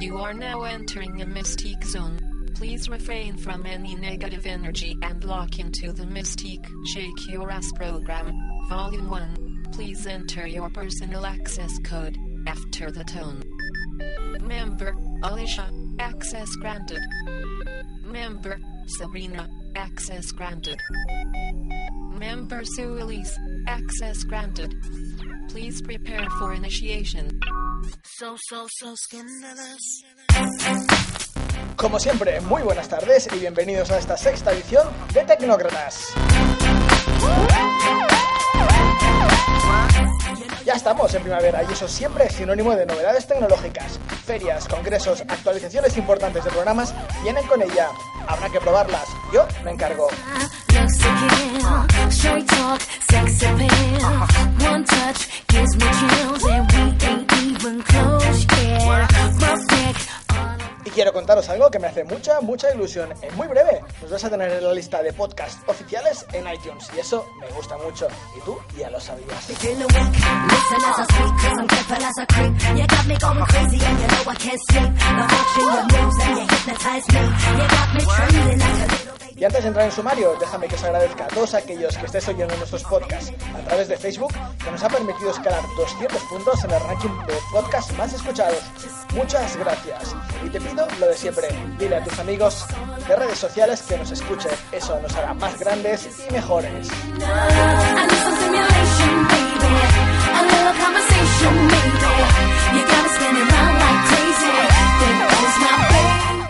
[0.00, 2.18] You are now entering a mystique zone.
[2.54, 8.32] Please refrain from any negative energy and lock into the Mystique Shake Your Ass program.
[8.70, 9.64] Volume 1.
[9.72, 13.42] Please enter your personal access code after the tone.
[14.40, 17.00] Member Alicia, access granted.
[18.02, 20.78] Member Sabrina, access granted.
[22.18, 24.74] Member Sue Elise, access granted.
[25.48, 27.40] Please prepare for initiation.
[28.04, 30.04] So, so, so scandalous.
[31.76, 36.14] Como siempre, muy buenas tardes y bienvenidos a esta sexta edición de Tecnócratas.
[40.70, 43.98] Ya estamos en primavera y eso siempre es sinónimo de novedades tecnológicas.
[44.24, 47.88] Ferias, congresos, actualizaciones importantes de programas vienen con ella.
[48.28, 49.08] Habrá que probarlas.
[49.32, 50.06] Yo me encargo.
[61.20, 63.12] Contaros algo que me hace mucha, mucha ilusión.
[63.20, 66.88] En muy breve nos vas a tener en la lista de podcasts oficiales en iTunes
[66.96, 68.08] y eso me gusta mucho.
[68.38, 69.50] Y tú ya lo sabías.
[79.40, 82.28] Y antes de entrar en sumario, déjame que os agradezca a todos aquellos que estéis
[82.28, 86.70] oyendo nuestros podcasts a través de Facebook, que nos ha permitido escalar 200 puntos en
[86.70, 88.62] el ranking de podcasts más escuchados.
[89.14, 90.14] Muchas gracias.
[90.44, 92.64] Y te pido lo de siempre, dile a tus amigos
[93.06, 94.52] de redes sociales que nos escuchen.
[94.70, 96.88] Eso nos hará más grandes y mejores.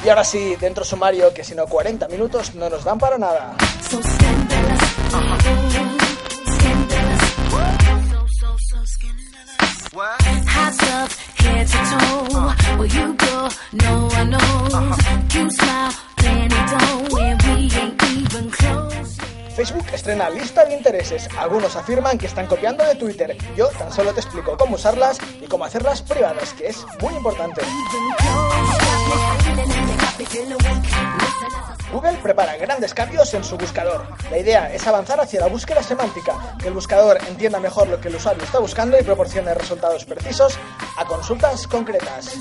[0.05, 3.57] Y ahora sí, dentro sumario, que si no 40 minutos no nos dan para nada.
[11.67, 12.87] Toe.
[12.87, 14.09] You go, no.
[15.33, 15.93] You smile,
[16.25, 16.53] and
[17.13, 19.19] we ain't even close.
[19.55, 21.29] Facebook estrena lista de intereses.
[21.39, 23.37] Algunos afirman que están copiando de Twitter.
[23.57, 27.61] Yo tan solo te explico cómo usarlas y cómo hacerlas privadas, que es muy importante.
[31.93, 34.07] Google prepara grandes cambios en su buscador.
[34.31, 38.09] La idea es avanzar hacia la búsqueda semántica, que el buscador entienda mejor lo que
[38.09, 40.59] el usuario está buscando y proporcione resultados precisos
[40.97, 42.37] a consultas concretas.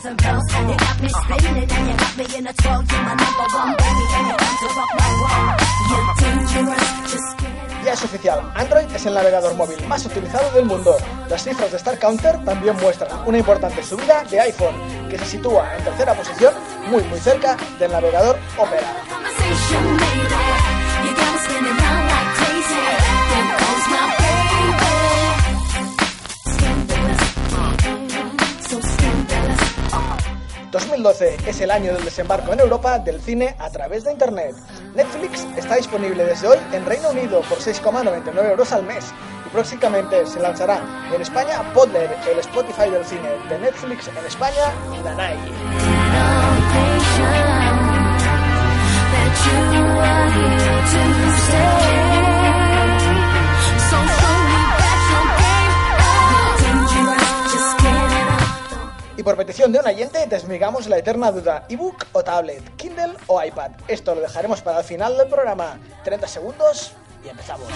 [7.89, 10.95] Ya es oficial, Android es el navegador móvil más utilizado del mundo.
[11.27, 14.75] Las cifras de Star Counter también muestran una importante subida de iPhone,
[15.09, 16.53] que se sitúa en tercera posición,
[16.88, 18.94] muy muy cerca del navegador Opera.
[19.09, 20.22] conversation, baby.
[21.01, 22.78] You got me spinning round like crazy.
[23.31, 24.69] There goes my baby.
[26.45, 27.22] Scandalous.
[28.69, 29.61] So scandalous.
[30.72, 34.53] 2012 es el año del desembarco en Europa del cine a través de Internet.
[34.95, 39.13] Netflix está disponible desde hoy en Reino Unido por 6,99 euros al mes
[39.45, 40.81] y próximamente se lanzará
[41.13, 44.73] en España Podler, el Spotify del cine de Netflix en España
[45.03, 45.38] Danai.
[51.99, 52.09] You
[59.19, 63.44] Y por petición de un oyente desmigamos la eterna duda, ebook o tablet, Kindle o
[63.44, 63.72] iPad.
[63.90, 65.78] Esto lo dejaremos para el final del programa.
[66.06, 66.94] 30 segundos
[67.25, 67.68] y empezamos.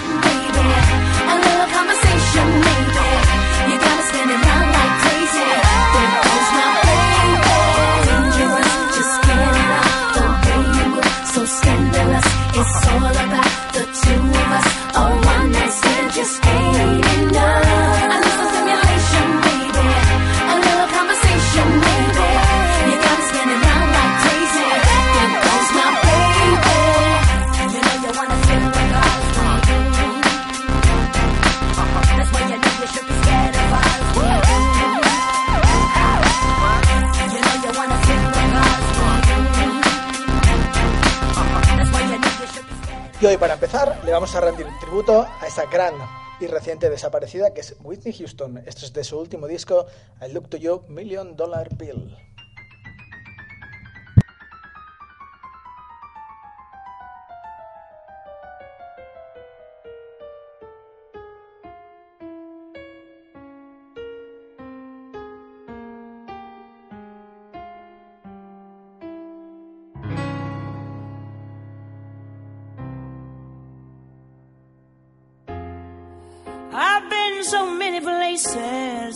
[44.14, 45.96] Vamos a rendir tributo a esa gran
[46.40, 48.60] y reciente desaparecida que es Whitney Houston.
[48.60, 49.88] Esto es de su último disco,
[50.22, 52.16] I Look to You Million Dollar Bill.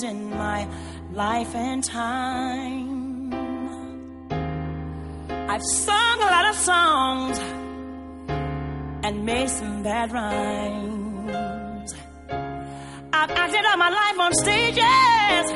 [0.08, 0.68] In my
[1.12, 3.34] life and time.
[5.50, 7.40] I've sung a lot of songs
[9.04, 11.94] and made some bad rhymes.
[13.14, 15.52] I've acted out my life on stages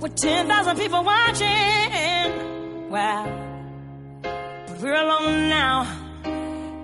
[0.00, 2.88] with 10,000 people watching.
[2.90, 3.26] Well,
[4.80, 5.86] we're alone now,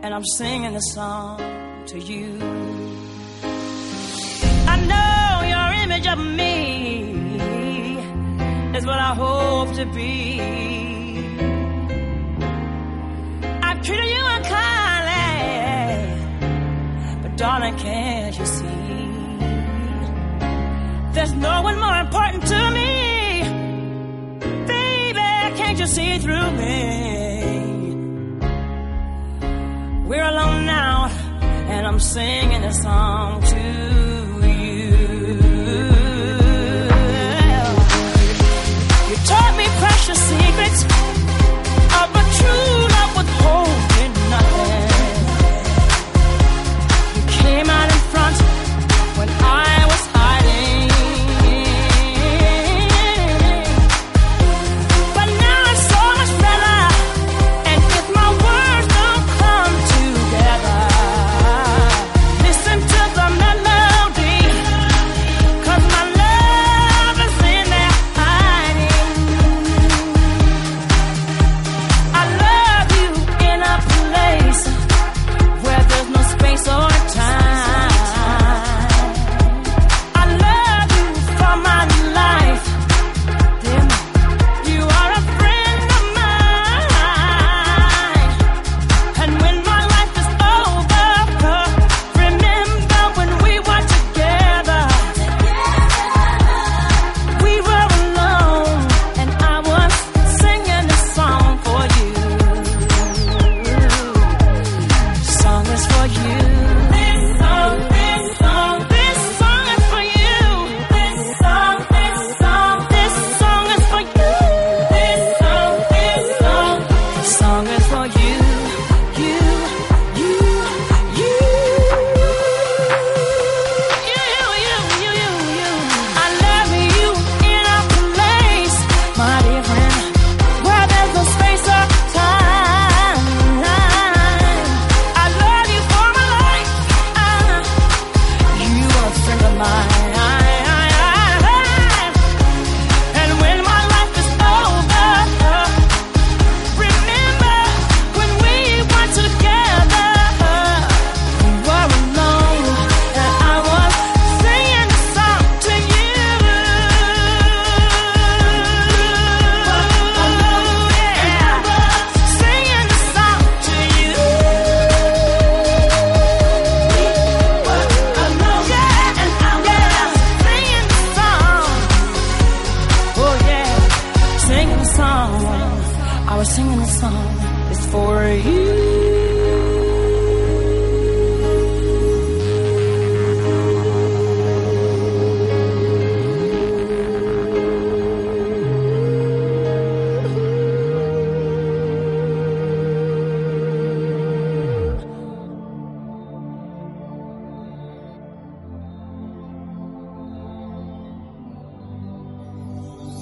[0.03, 1.39] and I'm singing this song
[1.87, 2.88] to you.
[5.99, 7.03] Image of me
[8.77, 10.41] is what I hope to be.
[13.63, 15.23] I've treated you unkindly,
[17.23, 18.65] but darling, can't you see?
[21.15, 23.43] There's no one more important to me.
[24.67, 26.75] Baby, can't you see through me?
[30.07, 31.09] We're alone now,
[31.73, 34.28] and I'm singing a song to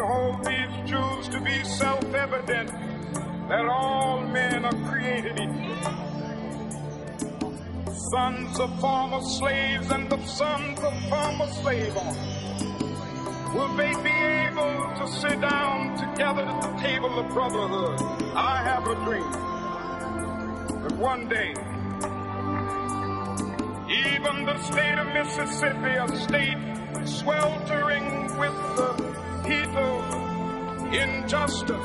[0.00, 2.70] Hold these truths to be self-evident
[3.48, 5.92] that all men are created equal.
[8.10, 12.44] sons of former slaves and the sons of former slave owners.
[13.54, 18.00] Will they be able to sit down together at the table of brotherhood?
[18.36, 19.32] I have a dream
[20.82, 21.54] that one day,
[23.88, 26.58] even the state of Mississippi, a state
[27.06, 29.15] sweltering with the
[30.92, 31.76] injustice,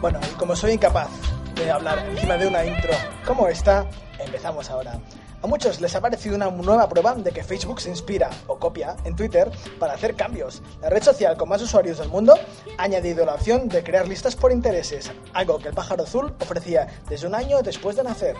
[0.00, 1.08] Bueno, y como soy incapaz
[1.54, 2.92] de hablar encima de una intro
[3.24, 3.86] como esta,
[4.18, 4.98] empezamos ahora.
[5.42, 8.96] A muchos les ha parecido una nueva prueba de que Facebook se inspira o copia
[9.04, 10.62] en Twitter para hacer cambios.
[10.80, 12.34] La red social con más usuarios del mundo
[12.78, 16.86] ha añadido la opción de crear listas por intereses, algo que el pájaro azul ofrecía
[17.08, 18.36] desde un año después de nacer.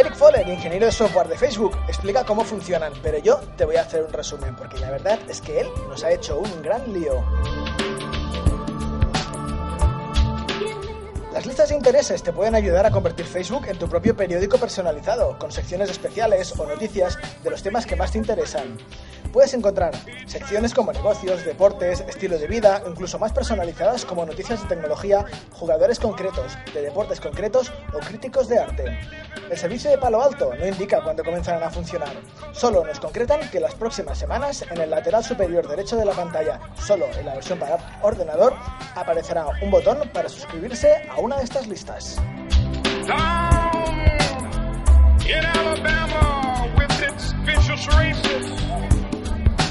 [0.00, 3.82] Eric Fowler, ingeniero de software de Facebook, explica cómo funcionan, pero yo te voy a
[3.82, 7.22] hacer un resumen porque la verdad es que él nos ha hecho un gran lío.
[11.34, 15.38] Las listas de intereses te pueden ayudar a convertir Facebook en tu propio periódico personalizado,
[15.38, 18.78] con secciones especiales o noticias de los temas que más te interesan.
[19.32, 19.94] Puedes encontrar
[20.26, 26.00] secciones como negocios, deportes, estilo de vida, incluso más personalizadas como noticias de tecnología, jugadores
[26.00, 28.98] concretos, de deportes concretos o críticos de arte.
[29.48, 32.10] El servicio de Palo Alto no indica cuándo comenzarán a funcionar.
[32.52, 36.60] Solo nos concretan que las próximas semanas en el lateral superior derecho de la pantalla,
[36.74, 38.54] solo en la versión para ordenador,
[38.96, 42.16] aparecerá un botón para suscribirse a una de estas listas.
[43.08, 43.60] Alabama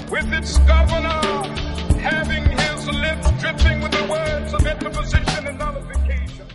[0.09, 1.21] with its governor
[1.99, 6.48] having his lips dripping with the words of interposition and nullification.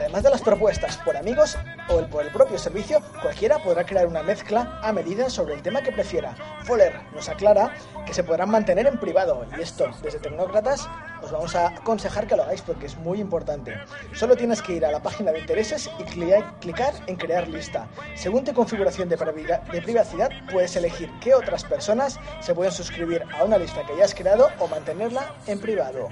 [0.00, 1.58] Además de las propuestas por amigos
[1.90, 5.60] o el por el propio servicio, cualquiera podrá crear una mezcla a medida sobre el
[5.60, 6.34] tema que prefiera.
[6.62, 7.74] Fuller nos aclara
[8.06, 10.88] que se podrán mantener en privado y esto, desde Tecnócratas,
[11.22, 13.74] os vamos a aconsejar que lo hagáis porque es muy importante.
[14.14, 17.86] Solo tienes que ir a la página de intereses y clicar en crear lista.
[18.14, 23.58] Según tu configuración de privacidad, puedes elegir qué otras personas se pueden suscribir a una
[23.58, 26.08] lista que ya has creado o mantenerla en privado.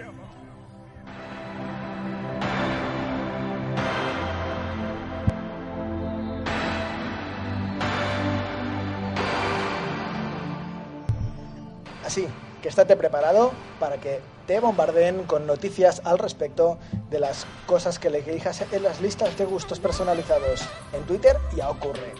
[12.09, 12.27] Así
[12.63, 16.79] que estate preparado para que te bombardeen con noticias al respecto
[17.11, 20.63] de las cosas que le elijas en las listas de gustos personalizados.
[20.95, 22.15] En Twitter ya ocurre.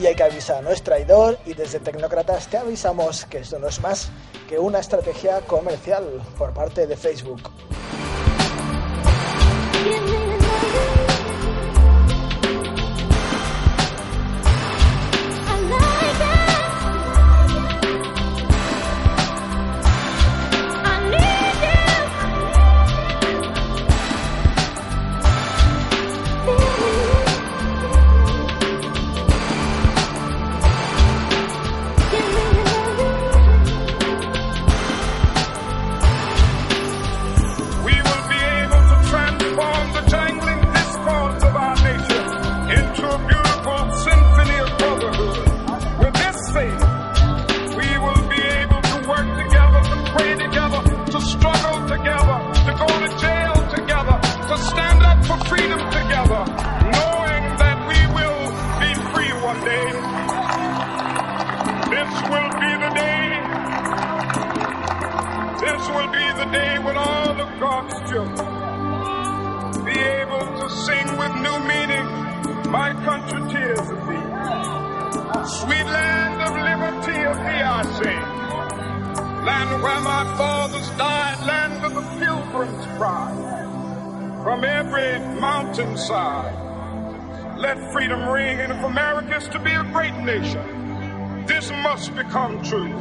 [0.00, 3.66] Y hay que avisar, no es traidor y desde Tecnócratas te avisamos que esto no
[3.66, 4.08] es más
[4.48, 6.04] que una estrategia comercial
[6.38, 7.50] por parte de Facebook.
[75.58, 79.44] Sweet land of liberty of thee I sing.
[79.44, 84.42] Land where my fathers died, land of the pilgrim's pride.
[84.44, 86.54] From every mountainside,
[87.58, 88.60] let freedom ring.
[88.60, 92.94] And if America is to be a great nation, this must become true.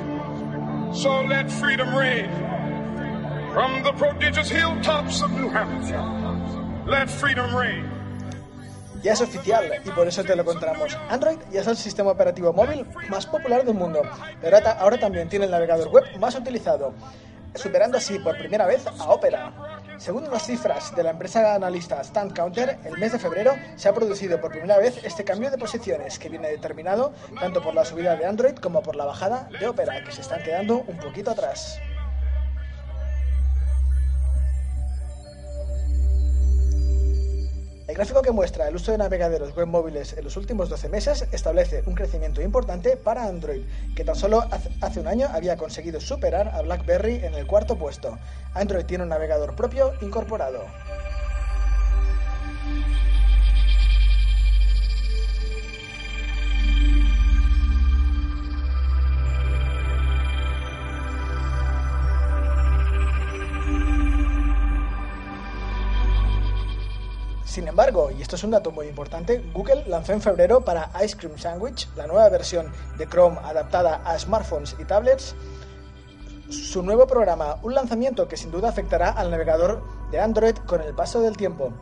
[0.96, 2.28] So let freedom ring
[3.54, 6.82] from the prodigious hilltops of New Hampshire.
[6.88, 7.97] Let freedom ring.
[9.04, 10.98] Ya es oficial y por eso te lo contamos.
[11.10, 14.02] Android ya es el sistema operativo móvil más popular del mundo,
[14.42, 16.94] pero ahora, también tiene el navegador web más utilizado,
[17.56, 19.54] superando así por primera vez a Opera.
[19.98, 23.94] Según las cifras de la empresa analista Stand Counter, el mes de febrero se ha
[23.94, 28.16] producido por primera vez este cambio de posiciones que viene determinado tanto por la subida
[28.16, 31.80] de Android como por la bajada de Opera, que se están quedando un poquito atrás.
[37.96, 41.84] Gráfico que muestra el uso de navegadores web móviles en los últimos 12 meses establece
[41.86, 43.64] un crecimiento importante para Android,
[43.96, 44.44] que tan solo
[44.82, 48.20] hace un año había conseguido superar a BlackBerry en el cuarto puesto.
[48.54, 50.66] Android tiene un navegador propio incorporado.
[67.58, 71.18] Sin embargo, y esto es un dato muy importante, Google lanzó en febrero para Ice
[71.18, 75.36] Cream Sandwich, la nueva versión de Chrome adaptada a smartphones y tablets,
[76.52, 80.94] su nuevo programa, un lanzamiento que sin duda afectará al navegador de Android con el
[80.94, 81.74] paso del tiempo.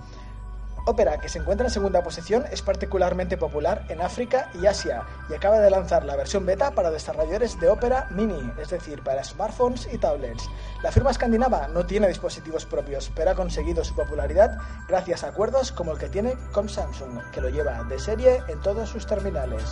[0.88, 5.34] Opera, que se encuentra en segunda posición, es particularmente popular en África y Asia y
[5.34, 9.88] acaba de lanzar la versión beta para desarrolladores de Opera Mini, es decir, para smartphones
[9.92, 10.48] y tablets.
[10.84, 15.72] La firma escandinava no tiene dispositivos propios, pero ha conseguido su popularidad gracias a acuerdos
[15.72, 19.64] como el que tiene con Samsung, que lo lleva de serie en todos sus terminales.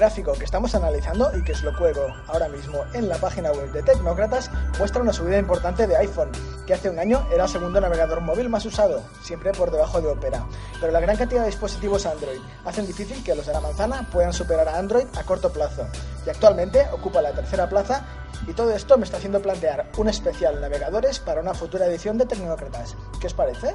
[0.00, 3.70] Gráfico que estamos analizando y que os lo juego ahora mismo en la página web
[3.70, 6.32] de Tecnócratas muestra una subida importante de iPhone,
[6.66, 10.08] que hace un año era el segundo navegador móvil más usado, siempre por debajo de
[10.08, 10.46] Opera.
[10.80, 14.32] Pero la gran cantidad de dispositivos Android hacen difícil que los de la manzana puedan
[14.32, 15.86] superar a Android a corto plazo.
[16.24, 18.02] Y actualmente ocupa la tercera plaza
[18.48, 22.24] y todo esto me está haciendo plantear un especial navegadores para una futura edición de
[22.24, 22.96] Tecnócratas.
[23.20, 23.74] ¿Qué os parece?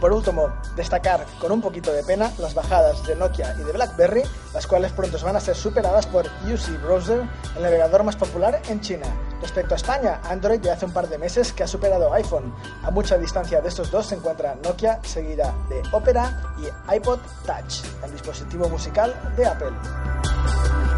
[0.00, 4.22] Por último, destacar con un poquito de pena las bajadas de Nokia y de BlackBerry,
[4.54, 7.22] las cuales pronto van a ser superadas por UC Browser,
[7.56, 9.06] el navegador más popular en China.
[9.40, 12.54] Respecto a España, Android ya hace un par de meses que ha superado iPhone.
[12.82, 17.84] A mucha distancia de estos dos se encuentra Nokia, seguida de Opera y iPod Touch,
[18.04, 20.89] el dispositivo musical de Apple.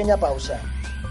[0.00, 0.58] Pequeña pausa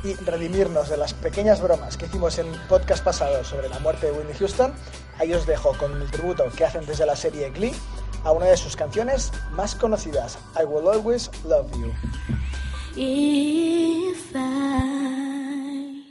[0.04, 4.13] y redimirnos de las pequeñas bromas que hicimos en podcast pasado sobre la muerte de
[4.13, 4.73] Whitney Houston,
[5.19, 7.75] ahí os dejo con el tributo que hacen desde la serie Glee
[8.23, 11.93] a una de sus canciones más conocidas, I Will Always Love You.
[12.95, 16.04] If I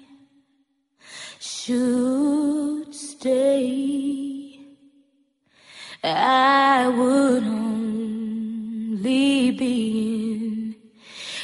[1.40, 4.60] should stay,
[6.04, 8.70] I would only
[9.50, 10.57] be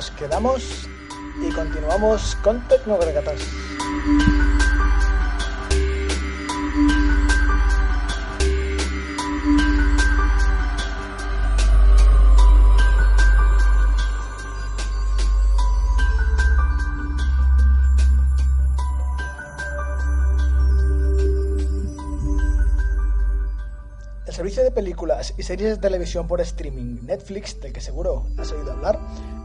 [0.00, 0.88] Redimidos quedamos
[1.42, 3.40] y continuamos con Tecnogregatas.
[24.26, 28.50] El servicio de películas y series de televisión por streaming Netflix, del que seguro has
[28.52, 28.98] oído hablar,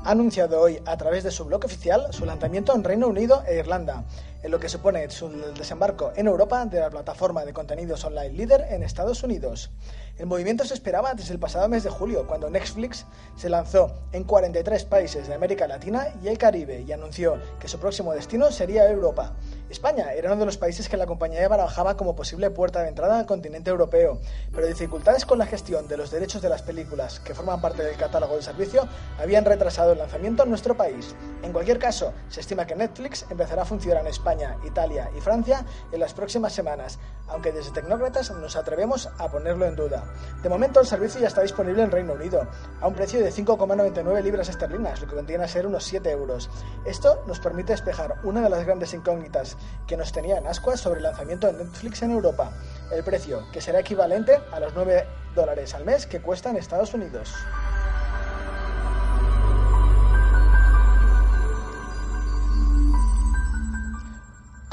[0.06, 3.58] ha anunciado hoy a través de su blog oficial su lanzamiento en Reino Unido e
[3.58, 4.06] Irlanda,
[4.44, 8.68] en lo que supone su desembarco en Europa de la plataforma de contenidos online líder
[8.70, 9.72] en Estados Unidos.
[10.20, 14.26] El movimiento se esperaba desde el pasado mes de julio, cuando Netflix se lanzó en
[14.26, 18.88] 43 países de América Latina y el Caribe y anunció que su próximo destino sería
[18.88, 19.34] Europa.
[19.70, 23.18] España era uno de los países que la compañía barajaba como posible puerta de entrada
[23.18, 24.20] al continente europeo,
[24.54, 27.98] pero dificultades con la gestión de los derechos de las películas que forman parte del
[27.98, 28.88] catálogo del servicio
[29.20, 31.16] habían retrasado el lanzamiento en nuestro país.
[31.42, 35.66] En cualquier caso, se estima que Netflix empezará a funcionar en España, Italia y Francia
[35.92, 40.04] en las próximas semanas, aunque desde Tecnócratas nos atrevemos a ponerlo en duda.
[40.44, 42.48] De momento el servicio ya está disponible en Reino Unido,
[42.82, 46.52] a un precio de 5,99 libras esterlinas, lo que vendrían a ser unos 7 euros.
[46.86, 49.55] Esto nos permite despejar una de las grandes incógnitas
[49.88, 52.52] que nos tenía en ascuas sobre el lanzamiento de Netflix en Europa,
[52.92, 56.94] el precio, que será equivalente a los 9 dólares al mes que cuesta en Estados
[56.94, 57.34] Unidos.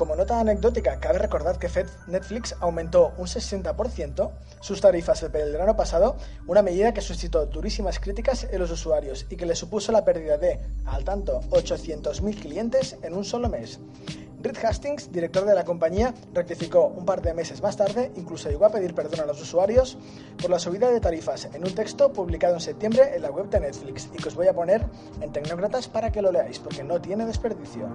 [0.03, 1.69] Como nota anecdótica, cabe recordar que
[2.09, 6.17] Netflix aumentó un 60% sus tarifas el verano pasado,
[6.49, 10.39] una medida que suscitó durísimas críticas en los usuarios y que le supuso la pérdida
[10.39, 13.79] de, al tanto, 800.000 clientes en un solo mes.
[14.43, 18.67] Reed Hastings, director de la compañía, rectificó un par de meses más tarde, incluso llegó
[18.67, 19.97] a pedir perdón a los usuarios
[20.41, 23.61] por la subida de tarifas en un texto publicado en septiembre en la web de
[23.61, 24.85] Netflix y que os voy a poner
[25.21, 27.89] en Tecnócratas para que lo leáis, porque no tiene desperdicio.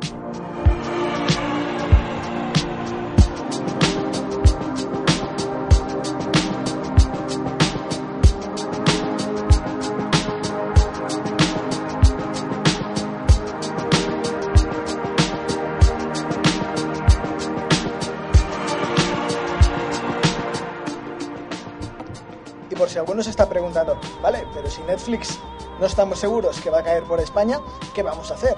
[22.97, 25.37] Si alguno se está preguntando, vale, pero si Netflix
[25.79, 27.59] no estamos seguros que va a caer por España,
[27.93, 28.55] ¿qué vamos a hacer?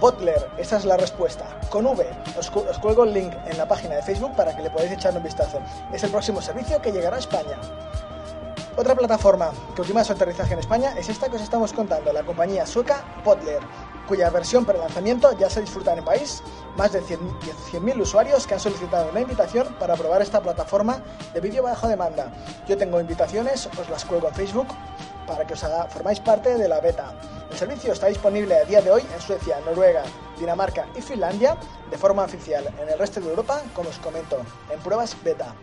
[0.00, 1.44] Butler, esa es la respuesta.
[1.70, 2.04] Con V,
[2.36, 5.16] os, os cuelgo el link en la página de Facebook para que le podáis echar
[5.16, 5.60] un vistazo.
[5.92, 7.56] Es el próximo servicio que llegará a España.
[8.74, 12.22] Otra plataforma que ultima su aterrizaje en España es esta que os estamos contando, la
[12.22, 13.60] compañía sueca Butler,
[14.08, 16.42] cuya versión pre-lanzamiento ya se disfruta en el país.
[16.78, 21.02] Más de 100 100.000 usuarios que han solicitado una invitación para probar esta plataforma
[21.34, 22.32] de vídeo bajo demanda.
[22.66, 24.68] Yo tengo invitaciones, os las cuelgo en Facebook
[25.26, 27.12] para que os haga, formáis parte de la beta.
[27.50, 30.02] El servicio está disponible a día de hoy en Suecia, Noruega,
[30.38, 31.58] Dinamarca y Finlandia
[31.90, 32.66] de forma oficial.
[32.80, 34.38] En el resto de Europa, como os comento,
[34.72, 35.54] en pruebas beta.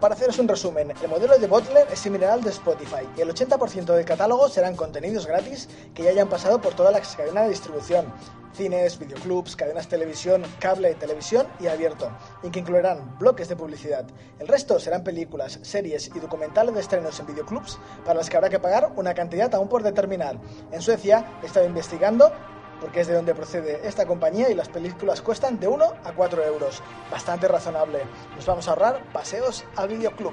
[0.00, 3.30] Para haceros un resumen, el modelo de Butler es similar al de Spotify y el
[3.30, 7.48] 80% del catálogo serán contenidos gratis que ya hayan pasado por toda la cadena de
[7.48, 8.12] distribución,
[8.52, 12.10] cines, videoclubs, cadenas televisión, cable, televisión y abierto,
[12.42, 14.04] y que incluirán bloques de publicidad.
[14.38, 18.50] El resto serán películas, series y documentales de estrenos en videoclubs para las que habrá
[18.50, 20.38] que pagar una cantidad aún por determinar.
[20.72, 22.30] En Suecia he estado investigando
[22.86, 26.44] porque es de donde procede esta compañía y las películas cuestan de 1 a 4
[26.44, 26.80] euros.
[27.10, 27.98] Bastante razonable.
[28.36, 30.32] Nos vamos a ahorrar paseos al videoclub.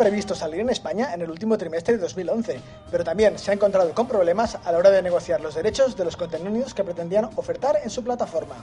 [0.00, 2.58] Previsto salir en España en el último trimestre de 2011,
[2.90, 6.06] pero también se ha encontrado con problemas a la hora de negociar los derechos de
[6.06, 8.54] los contenidos que pretendían ofertar en su plataforma.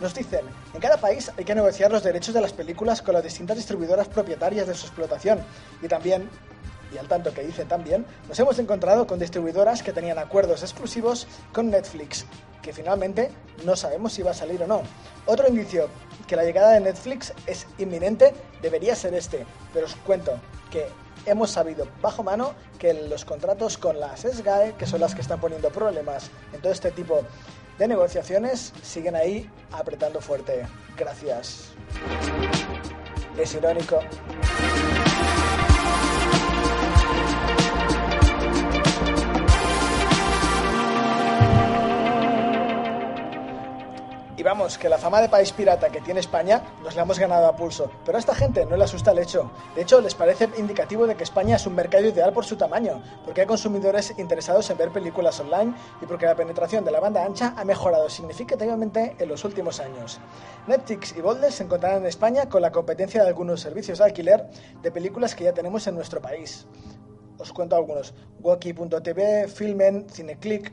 [0.00, 0.40] Nos dicen,
[0.74, 4.08] en cada país hay que negociar los derechos de las películas con las distintas distribuidoras
[4.08, 5.38] propietarias de su explotación
[5.80, 6.28] y también
[6.92, 11.26] y al tanto que dicen también, nos hemos encontrado con distribuidoras que tenían acuerdos exclusivos
[11.52, 12.26] con Netflix,
[12.62, 13.30] que finalmente
[13.64, 14.82] no sabemos si va a salir o no.
[15.26, 15.88] Otro indicio
[16.26, 20.32] que la llegada de Netflix es inminente debería ser este, pero os cuento
[20.70, 20.86] que
[21.26, 25.40] hemos sabido bajo mano que los contratos con las SGAE, que son las que están
[25.40, 27.20] poniendo problemas en todo este tipo
[27.78, 30.66] de negociaciones, siguen ahí apretando fuerte.
[30.96, 31.70] Gracias.
[33.38, 34.00] Es irónico.
[44.62, 47.48] Y vamos, que la fama de país pirata que tiene España nos la hemos ganado
[47.48, 49.50] a pulso, pero a esta gente no le asusta el hecho.
[49.74, 53.02] De hecho, les parece indicativo de que España es un mercado ideal por su tamaño,
[53.24, 57.24] porque hay consumidores interesados en ver películas online y porque la penetración de la banda
[57.24, 60.20] ancha ha mejorado significativamente en los últimos años.
[60.68, 64.46] Netflix y Boldes se encontrarán en España con la competencia de algunos servicios de alquiler
[64.80, 66.68] de películas que ya tenemos en nuestro país.
[67.36, 68.14] Os cuento algunos.
[68.40, 70.72] Walkie.tv, Filmen, Cineclick...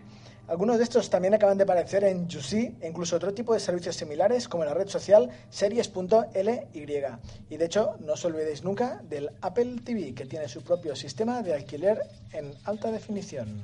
[0.50, 3.96] Algunos de estos también acaban de aparecer en Juicy e incluso otro tipo de servicios
[3.96, 6.62] similares como la red social series.ly.
[7.52, 11.44] Y de hecho, no os olvidéis nunca del Apple TV, que tiene su propio sistema
[11.44, 12.02] de alquiler
[12.34, 13.62] en alta definición.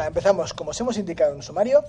[0.00, 1.84] Ahora empezamos, como os hemos indicado en el sumario,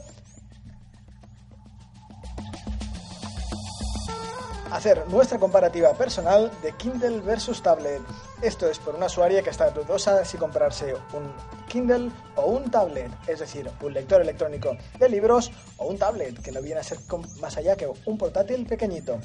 [4.71, 8.01] hacer nuestra comparativa personal de Kindle versus tablet.
[8.41, 11.33] Esto es por una usuaria que está dudosa si comprarse un
[11.67, 16.51] Kindle o un tablet, es decir, un lector electrónico de libros o un tablet, que
[16.51, 16.99] no viene a ser
[17.39, 19.19] más allá que un portátil pequeñito.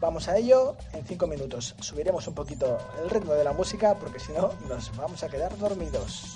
[0.00, 1.74] Vamos a ello en 5 minutos.
[1.80, 5.56] Subiremos un poquito el ritmo de la música porque si no nos vamos a quedar
[5.58, 6.34] dormidos.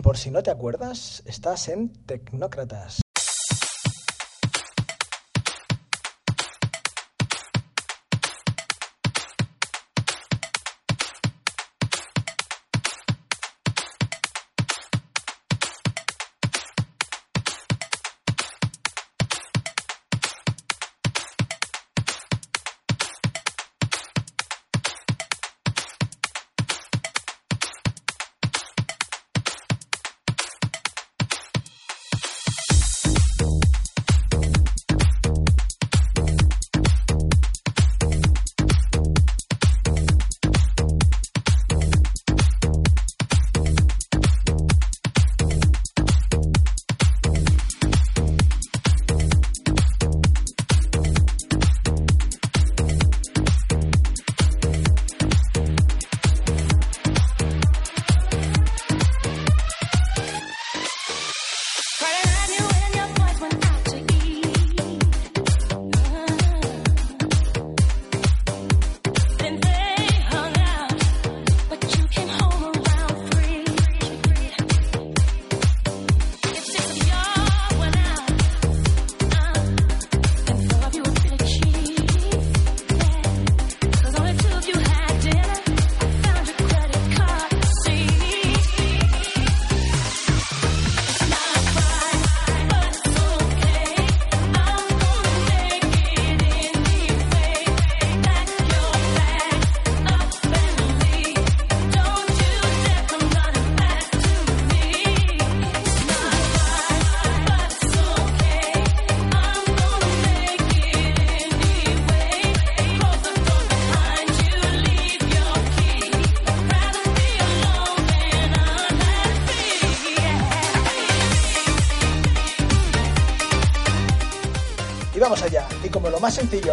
[0.00, 3.02] Y por si no te acuerdas, estás en Tecnócratas.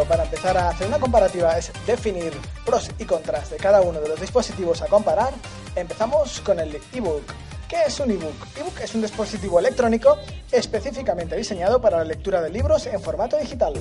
[0.07, 2.33] Para empezar a hacer una comparativa es definir
[2.65, 5.33] pros y contras de cada uno de los dispositivos a comparar,
[5.75, 7.23] empezamos con el ebook.
[7.69, 8.35] ¿Qué es un ebook?
[8.57, 10.17] ebook es un dispositivo electrónico
[10.51, 13.73] específicamente diseñado para la lectura de libros en formato digital.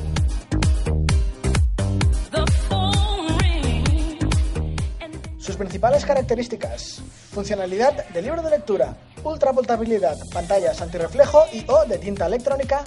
[5.39, 7.03] Sus principales características.
[7.33, 12.85] Funcionalidad de libro de lectura, ultra portabilidad, pantallas antirreflejo y o de tinta electrónica,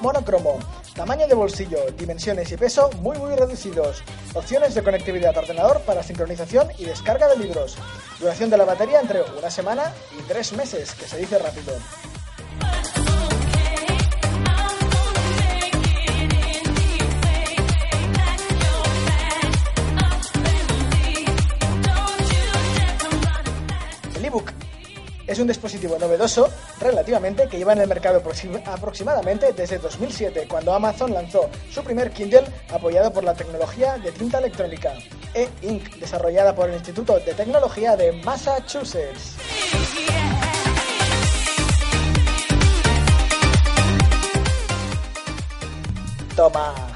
[0.00, 0.58] monocromo,
[0.96, 4.02] tamaño de bolsillo, dimensiones y peso muy muy reducidos,
[4.34, 7.76] opciones de conectividad a ordenador para sincronización y descarga de libros,
[8.18, 11.74] duración de la batería entre una semana y tres meses, que se dice rápido.
[25.36, 26.48] Es un dispositivo novedoso,
[26.80, 32.10] relativamente, que lleva en el mercado aproxim- aproximadamente desde 2007, cuando Amazon lanzó su primer
[32.10, 34.94] Kindle apoyado por la tecnología de tinta electrónica,
[35.34, 39.36] E-Ink, desarrollada por el Instituto de Tecnología de Massachusetts.
[46.36, 46.95] Toma.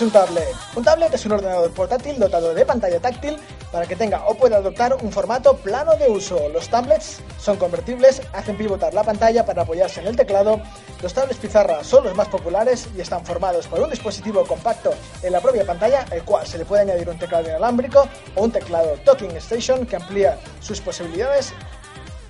[0.00, 0.48] un tablet?
[0.76, 3.36] Un tablet es un ordenador portátil dotado de pantalla táctil
[3.72, 6.48] para que tenga o pueda adoptar un formato plano de uso.
[6.48, 10.60] Los tablets son convertibles, hacen pivotar la pantalla para apoyarse en el teclado.
[11.02, 14.92] Los tablets pizarra son los más populares y están formados por un dispositivo compacto
[15.22, 18.52] en la propia pantalla, el cual se le puede añadir un teclado inalámbrico o un
[18.52, 21.52] teclado Talking Station que amplía sus posibilidades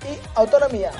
[0.09, 0.91] y autonomía.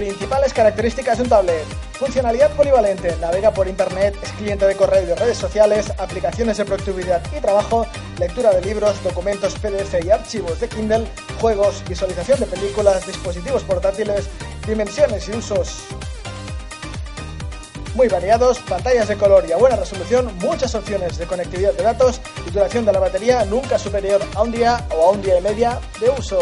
[0.00, 1.66] Principales características de un tablet.
[1.92, 3.14] Funcionalidad polivalente.
[3.20, 7.38] Navega por internet, es cliente de correo y de redes sociales, aplicaciones de productividad y
[7.38, 7.86] trabajo,
[8.18, 11.06] lectura de libros, documentos PDF y archivos de Kindle,
[11.38, 14.30] juegos, visualización de películas, dispositivos portátiles,
[14.66, 15.82] dimensiones y usos
[17.94, 22.22] muy variados, pantallas de color y a buena resolución, muchas opciones de conectividad de datos
[22.46, 25.42] y duración de la batería nunca superior a un día o a un día y
[25.42, 26.38] media de uso.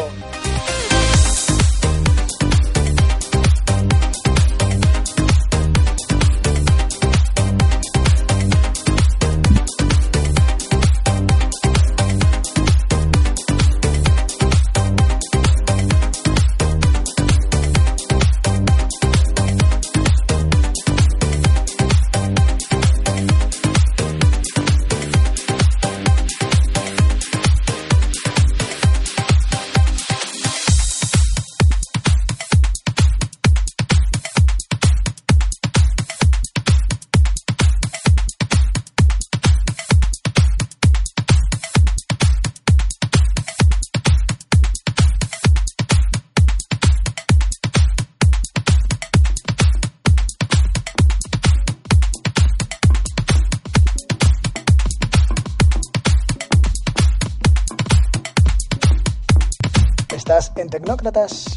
[60.89, 61.47] Estás en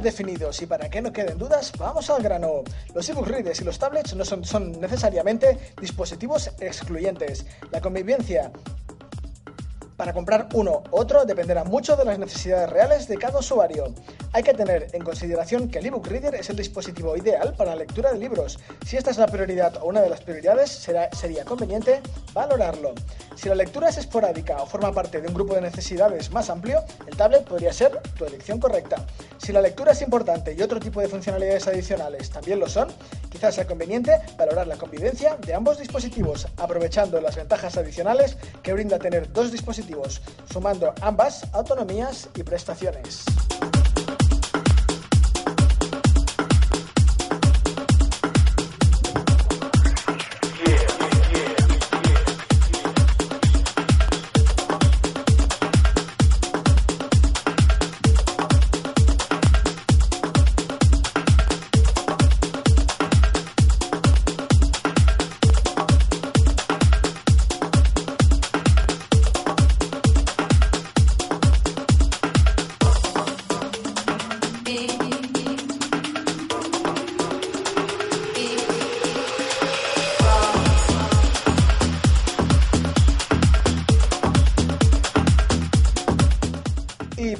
[0.00, 2.62] definidos y para que no queden dudas, vamos al grano.
[2.94, 7.46] Los ebook readers y los tablets no son, son necesariamente dispositivos excluyentes.
[7.70, 8.50] La convivencia
[9.96, 13.94] para comprar uno u otro dependerá mucho de las necesidades reales de cada usuario.
[14.34, 17.76] Hay que tener en consideración que el ebook reader es el dispositivo ideal para la
[17.76, 18.58] lectura de libros.
[18.84, 22.00] Si esta es la prioridad o una de las prioridades, será, sería conveniente
[22.32, 22.94] valorarlo.
[23.36, 26.82] Si la lectura es esporádica o forma parte de un grupo de necesidades más amplio,
[27.06, 29.06] el tablet podría ser tu elección correcta.
[29.38, 32.88] Si la lectura es importante y otro tipo de funcionalidades adicionales también lo son,
[33.30, 38.98] quizás sea conveniente valorar la convivencia de ambos dispositivos, aprovechando las ventajas adicionales que brinda
[38.98, 40.22] tener dos dispositivos,
[40.52, 43.24] sumando ambas autonomías y prestaciones.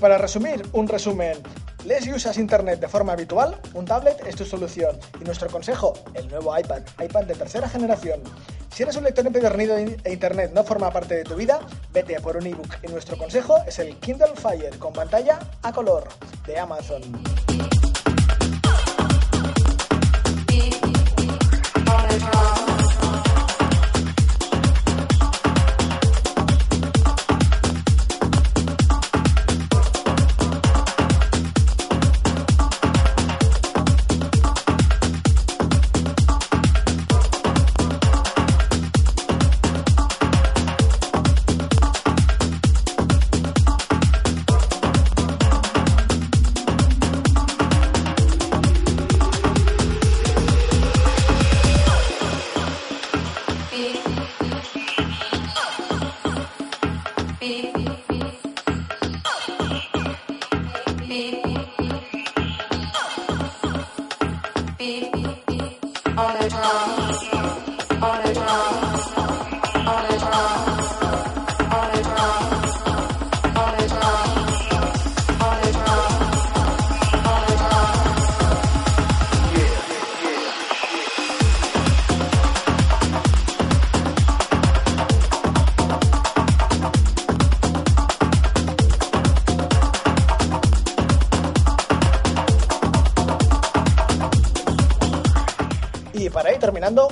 [0.04, 1.38] Para resumir, un resumen.
[1.86, 3.58] ¿Les usas Internet de forma habitual?
[3.72, 4.98] Un tablet es tu solución.
[5.18, 8.20] Y nuestro consejo, el nuevo iPad, iPad de tercera generación.
[8.68, 11.58] Si eres un lector empedernido e Internet no forma parte de tu vida,
[11.90, 12.76] vete por un ebook.
[12.82, 16.06] Y nuestro consejo es el Kindle Fire con pantalla a color
[16.46, 17.00] de Amazon.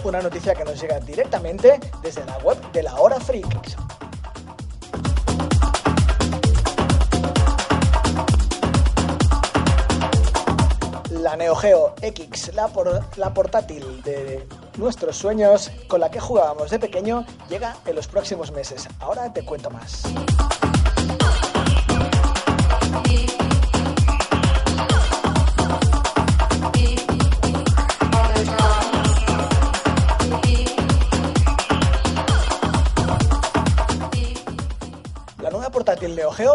[0.05, 3.77] Una noticia que nos llega directamente desde la web de la Hora Freaks.
[11.11, 12.70] La Neo Geo X, la,
[13.16, 14.47] la portátil de
[14.77, 18.87] nuestros sueños con la que jugábamos de pequeño, llega en los próximos meses.
[19.01, 20.03] Ahora te cuento más.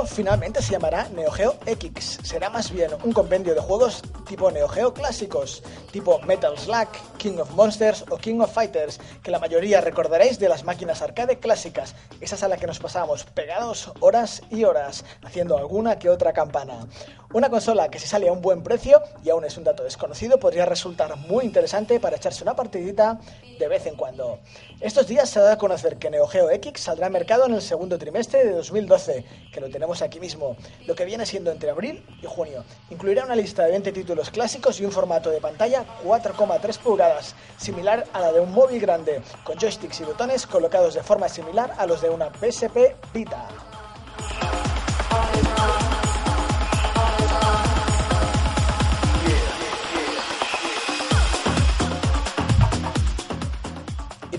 [0.08, 2.20] Finalmente se llamará Neo Geo X.
[2.24, 7.40] Será más bien un compendio de juegos tipo Neo Geo clásicos, tipo Metal Slug, King
[7.40, 11.96] of Monsters o King of Fighters, que la mayoría recordaréis de las máquinas arcade clásicas,
[12.22, 16.88] esas a las que nos pasábamos pegados horas y horas, haciendo alguna que otra campana.
[17.34, 20.40] Una consola que si sale a un buen precio, y aún es un dato desconocido,
[20.40, 23.20] podría resultar muy interesante para echarse una partidita
[23.58, 24.40] de vez en cuando.
[24.80, 27.54] Estos días se ha dado a conocer que Neo Geo X saldrá al mercado en
[27.54, 30.56] el segundo trimestre de 2012, que lo tenemos aquí mismo,
[30.86, 32.64] lo que viene siendo entre abril y junio.
[32.90, 38.06] Incluirá una lista de 20 títulos clásicos y un formato de pantalla 4,3 pulgadas, similar
[38.14, 41.86] a la de un móvil grande, con joysticks y botones colocados de forma similar a
[41.86, 43.48] los de una PSP Vita.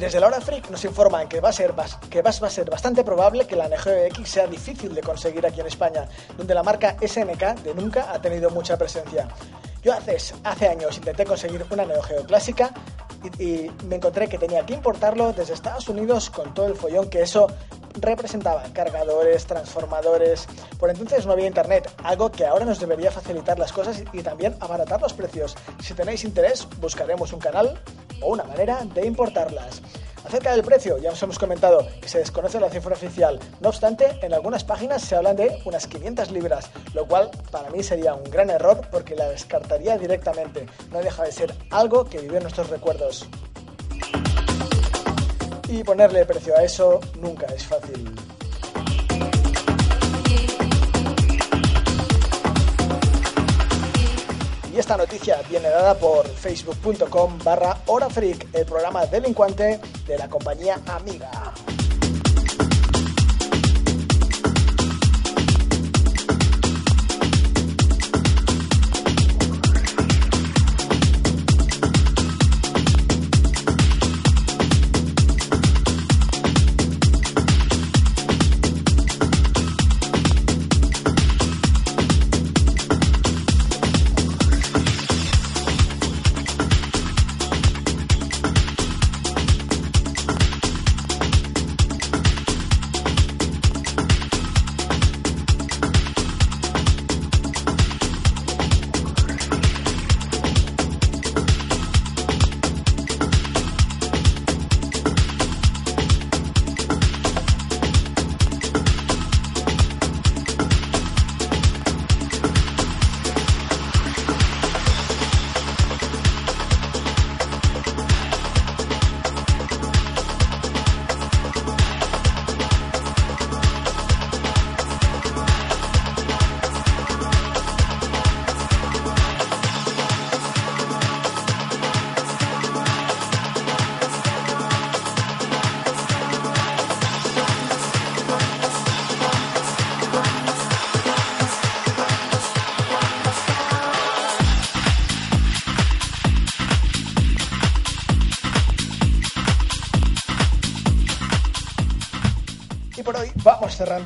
[0.09, 1.75] Desde la hora freak nos informan que va a ser,
[2.09, 5.45] que va, a ser bastante probable que la Neo Geo X sea difícil de conseguir
[5.45, 9.29] aquí en España, donde la marca SNK de nunca ha tenido mucha presencia.
[9.83, 12.73] Yo hace, hace años intenté conseguir una Neo Geo clásica
[13.39, 17.09] y, y me encontré que tenía que importarlo desde Estados Unidos con todo el follón
[17.09, 17.49] que eso
[18.01, 18.63] representaba.
[18.73, 20.47] Cargadores, transformadores.
[20.79, 24.57] Por entonces no había internet, algo que ahora nos debería facilitar las cosas y también
[24.61, 25.57] abaratar los precios.
[25.83, 27.81] Si tenéis interés, buscaremos un canal
[28.21, 29.83] o una manera de importarlas.
[30.25, 33.39] Acerca del precio, ya os hemos comentado que se desconoce la cifra oficial.
[33.61, 37.83] No obstante, en algunas páginas se hablan de unas 500 libras, lo cual para mí
[37.83, 40.67] sería un gran error porque la descartaría directamente.
[40.91, 43.27] No deja de ser algo que vive en nuestros recuerdos.
[45.69, 48.18] Y ponerle precio a eso nunca es fácil.
[54.79, 60.29] Y esta noticia viene dada por facebook.com barra Hora Freak, el programa delincuente de la
[60.29, 61.53] compañía Amiga.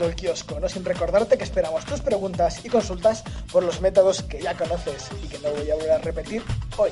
[0.00, 4.40] El kiosco, no sin recordarte que esperamos tus preguntas y consultas por los métodos que
[4.40, 6.42] ya conoces y que no voy a volver a repetir
[6.76, 6.90] hoy.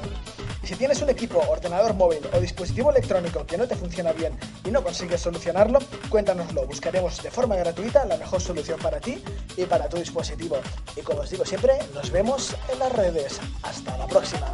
[0.62, 4.38] Y si tienes un equipo, ordenador móvil o dispositivo electrónico que no te funciona bien
[4.64, 5.78] y no consigues solucionarlo,
[6.08, 6.66] cuéntanoslo.
[6.66, 9.22] Buscaremos de forma gratuita la mejor solución para ti
[9.56, 10.58] y para tu dispositivo.
[10.96, 13.40] Y como os digo siempre, nos vemos en las redes.
[13.62, 14.52] Hasta la próxima.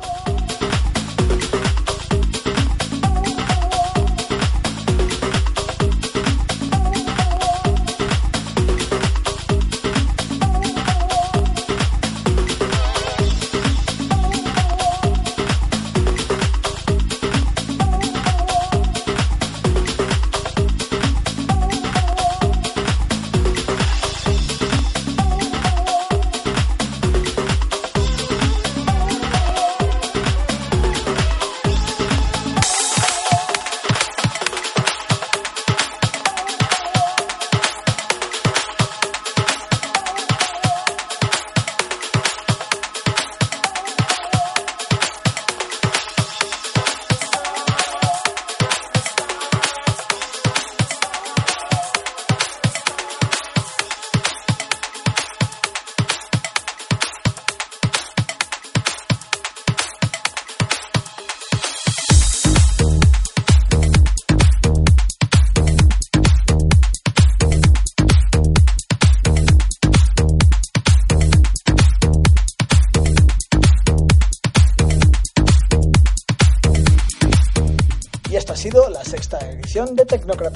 [79.84, 80.55] De Tecnócratas.